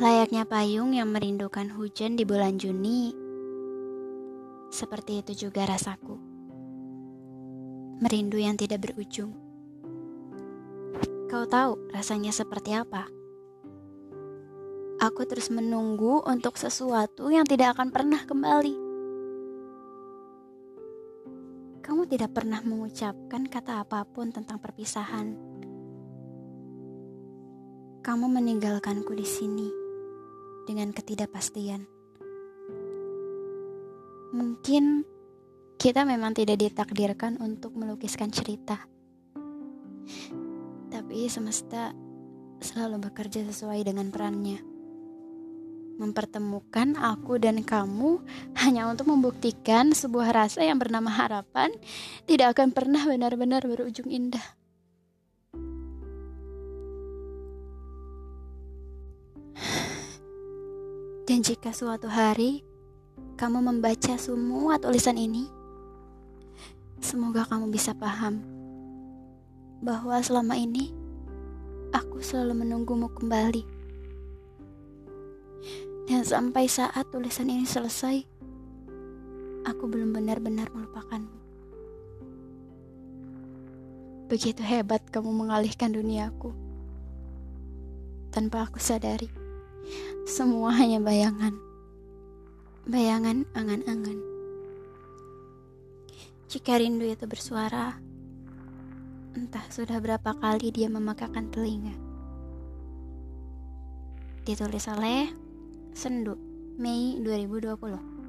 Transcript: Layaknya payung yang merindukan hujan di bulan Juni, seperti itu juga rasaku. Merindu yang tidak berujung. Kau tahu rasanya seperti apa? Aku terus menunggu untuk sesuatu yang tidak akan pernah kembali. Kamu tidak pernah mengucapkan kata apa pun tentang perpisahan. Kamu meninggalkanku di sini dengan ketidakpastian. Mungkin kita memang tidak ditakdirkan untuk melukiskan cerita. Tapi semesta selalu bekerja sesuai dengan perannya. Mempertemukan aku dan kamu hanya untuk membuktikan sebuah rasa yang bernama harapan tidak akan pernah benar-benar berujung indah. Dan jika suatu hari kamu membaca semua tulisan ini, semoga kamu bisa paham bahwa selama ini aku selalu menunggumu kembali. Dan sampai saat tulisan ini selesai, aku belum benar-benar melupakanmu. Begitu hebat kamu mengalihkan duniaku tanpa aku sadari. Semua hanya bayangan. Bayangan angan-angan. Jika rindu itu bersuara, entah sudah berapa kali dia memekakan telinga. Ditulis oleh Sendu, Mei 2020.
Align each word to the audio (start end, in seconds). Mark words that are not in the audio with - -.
Layaknya 0.00 0.48
payung 0.48 0.96
yang 0.96 1.12
merindukan 1.12 1.76
hujan 1.76 2.16
di 2.16 2.24
bulan 2.24 2.56
Juni, 2.56 3.12
seperti 4.72 5.20
itu 5.20 5.44
juga 5.44 5.68
rasaku. 5.68 6.16
Merindu 8.00 8.40
yang 8.40 8.56
tidak 8.56 8.80
berujung. 8.80 9.36
Kau 11.28 11.44
tahu 11.44 11.92
rasanya 11.92 12.32
seperti 12.32 12.80
apa? 12.80 13.12
Aku 15.04 15.28
terus 15.28 15.52
menunggu 15.52 16.24
untuk 16.24 16.56
sesuatu 16.56 17.28
yang 17.28 17.44
tidak 17.44 17.76
akan 17.76 17.92
pernah 17.92 18.24
kembali. 18.24 18.76
Kamu 21.84 22.08
tidak 22.08 22.32
pernah 22.32 22.64
mengucapkan 22.64 23.44
kata 23.44 23.84
apa 23.84 24.08
pun 24.08 24.32
tentang 24.32 24.64
perpisahan. 24.64 25.36
Kamu 28.00 28.32
meninggalkanku 28.32 29.12
di 29.12 29.28
sini 29.28 29.79
dengan 30.70 30.94
ketidakpastian. 30.94 31.82
Mungkin 34.30 35.02
kita 35.74 36.06
memang 36.06 36.30
tidak 36.30 36.62
ditakdirkan 36.62 37.42
untuk 37.42 37.74
melukiskan 37.74 38.30
cerita. 38.30 38.86
Tapi 40.86 41.26
semesta 41.26 41.90
selalu 42.62 43.10
bekerja 43.10 43.42
sesuai 43.50 43.82
dengan 43.82 44.14
perannya. 44.14 44.62
Mempertemukan 45.98 46.94
aku 46.94 47.42
dan 47.42 47.66
kamu 47.66 48.22
hanya 48.62 48.86
untuk 48.86 49.10
membuktikan 49.10 49.90
sebuah 49.90 50.30
rasa 50.30 50.62
yang 50.62 50.78
bernama 50.78 51.10
harapan 51.10 51.74
tidak 52.30 52.54
akan 52.54 52.70
pernah 52.70 53.02
benar-benar 53.10 53.66
berujung 53.66 54.06
indah. 54.06 54.59
Dan 61.30 61.46
jika 61.46 61.70
suatu 61.70 62.10
hari 62.10 62.66
kamu 63.38 63.62
membaca 63.62 64.18
semua 64.18 64.82
tulisan 64.82 65.14
ini, 65.14 65.46
semoga 66.98 67.46
kamu 67.46 67.70
bisa 67.70 67.94
paham 67.94 68.42
bahwa 69.78 70.18
selama 70.26 70.58
ini 70.58 70.90
aku 71.94 72.18
selalu 72.18 72.66
menunggumu 72.66 73.06
kembali. 73.14 73.62
Dan 76.10 76.26
sampai 76.26 76.66
saat 76.66 77.06
tulisan 77.14 77.46
ini 77.46 77.62
selesai, 77.62 78.26
aku 79.70 79.86
belum 79.86 80.10
benar-benar 80.10 80.66
melupakanmu. 80.74 81.38
Begitu 84.26 84.66
hebat 84.66 85.06
kamu 85.14 85.30
mengalihkan 85.30 85.94
duniaku 85.94 86.50
tanpa 88.34 88.66
aku 88.66 88.82
sadari. 88.82 89.39
Semua 90.28 90.74
hanya 90.76 91.00
bayangan. 91.00 91.56
Bayangan 92.86 93.46
angan-angan. 93.56 94.18
Jika 96.50 96.82
rindu 96.82 97.06
itu 97.06 97.30
bersuara, 97.30 97.94
entah 99.38 99.62
sudah 99.70 100.02
berapa 100.02 100.34
kali 100.34 100.74
dia 100.74 100.90
memekakan 100.90 101.46
telinga. 101.54 101.94
Ditulis 104.42 104.90
oleh 104.90 105.30
Sendu, 105.94 106.34
Mei 106.74 107.22
2020. 107.22 108.19